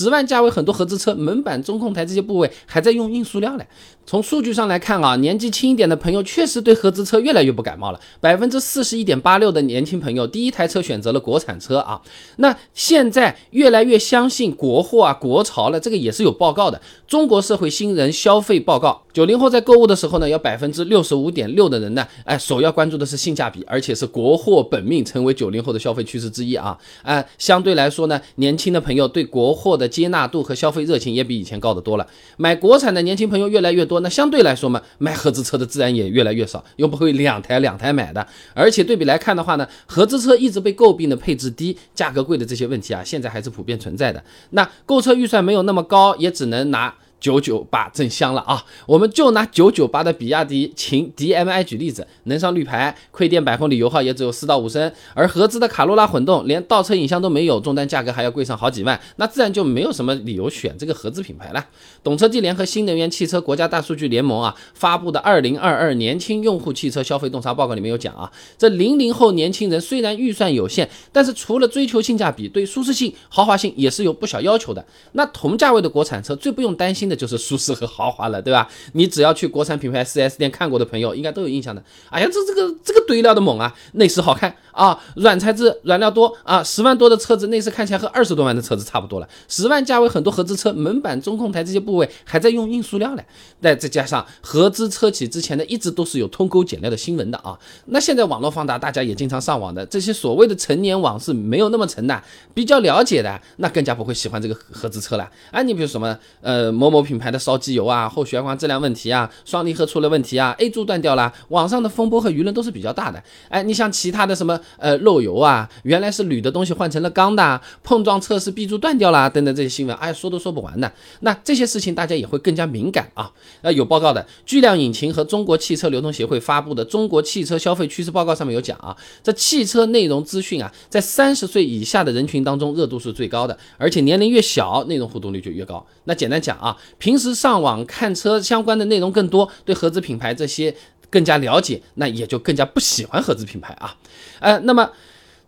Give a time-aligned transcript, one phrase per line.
[0.00, 3.66] 十万价位很多合资车门板、中控台这些部位还在用硬塑料嘞。
[4.06, 8.00] 从数据上来看啊，年纪轻一点的朋友确实对合资车越来越不感冒了。
[8.18, 12.00] 百分之四十一点八六的年轻朋友第一台车选择了国产车啊。
[12.36, 16.80] 那现在越来越相信国货啊、国潮了，这个也是有报告的。
[17.06, 26.78] 中国社会新人消费报告，九零后在购物的时候呢，有百分之六十五点六的人呢，哎，首要关注的是性价比，而且是国货本命，成为九零后的消费趋势之一啊。
[27.02, 32.06] 哎，相对来说呢，年轻的朋友对国货的接纳度和消费热情也比以前高得多了。
[32.36, 38.24] 买国产的年轻朋友越来越多，那相对来说嘛，买合资车的自然也越来越少，又不会两台两台买的。
[38.54, 44.22] 而且对比来看的话呢，合资车一直被诟病的配置低、价格贵的这些问题啊，现在还是普遍存在的。
[44.50, 46.94] 那购车预算没有那么高，也只能拿。
[47.20, 48.64] 九九八真香了啊！
[48.86, 61.66] 我们就拿九九八的比亚迪秦 DMI 举例子，能上绿牌，亏电百公里油耗也只有四到五升，而合资的卡罗拉混动连倒车影像都没有，终端价格还要贵上好几万，那自然就没有什么理由选这个合资品牌了。
[62.02, 74.82] 懂车帝联合新能源汽车国家大数据联盟啊发布的二零二二年轻用户汽车消费洞察报告里面有讲啊，这零零后年轻人虽然预算有限，但是除了追求性价比，对舒适性、豪华性也是有不小要求的。
[75.12, 77.09] 那同价位的国产车最不用担心。
[77.14, 78.68] 就是舒适和豪华了，对吧？
[78.92, 81.82] 你只要去国产品牌 4S 店看过的朋友，应该都有印象的。
[82.10, 89.28] 哎呀，这这个这个堆料的猛啊，内饰好看啊，软材质软料多啊，十万多的车子内饰看起来和二十多万的车子差不多了。
[89.48, 93.24] 十万价位很多合资车门板、中控台这些部位还在用硬塑料嘞。
[93.60, 97.58] 再再加上合资车企之前呢，一直都是有偷工减料的新闻的啊。
[97.86, 102.22] 那现在网络放达，大家也经常上网的这些所谓的成年网是没有那么沉的，
[102.54, 105.28] 比较了解的，那更加不会喜欢这个合资车了。
[105.50, 106.99] 啊，你比如什么呃某某。
[107.02, 113.22] 品牌的烧机油啊，后悬挂质量问题啊，双离合出了问题啊，A 柱断掉了，网上的风波和舆论都是比较大的。
[113.48, 120.92] 哎，你像其他的什么呃漏油啊，原来是铝的东西换成了钢的，碰撞测试 B 柱断掉了等等这些新闻，哎，说都说不完的。
[121.20, 123.30] 那这些事情大家也会更加敏感啊。
[123.62, 135.84] 呃，有报告的，巨量引擎和中国汽车流通协会发布的《中国汽车消费趋势报告》上面有讲啊，这汽车内容资讯啊，在三十岁以下的人群当中热度是最高的，而且年龄越小，内容互动率就越高。
[136.04, 136.76] 那简单讲啊。
[136.98, 140.74] 平时上网看车相关的内容更多，对合资品牌这些
[141.08, 143.96] 更加了解，那也就更加不喜欢合资品牌啊。
[144.40, 144.90] 呃，那么。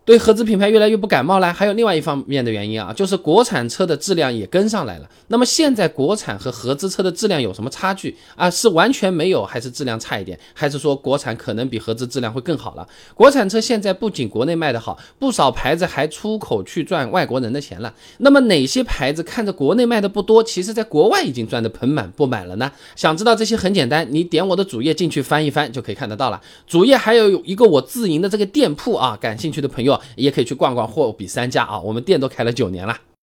[0.05, 5.09] 对合资品牌越来越不感冒了，还有另外一方面的原因啊，就是国产车的质量也跟上来了。
[5.27, 8.49] 那么现在国产和合资车的质量有什么差距啊？
[8.49, 10.37] 是完全没有，还是质量差一点？
[10.53, 12.85] 还是说国产可能比合资质量会更好了？
[13.15, 17.93] 国产车现在不仅国内卖得好，不少牌子还出口去赚外国人的钱了。
[18.17, 22.69] 那么哪些牌子看着国内卖的不多，其实在国外已经赚得盆满钵满了呢？
[22.97, 26.41] 想知道这些很简单，你点我的主页进去翻一翻就可以看得到了。
[26.67, 29.92] 主页还有一个我自营的这个店铺啊，感兴趣的朋友。
[30.15, 32.97] 也可以去逛逛货比三家啊，我们店都开了九年了。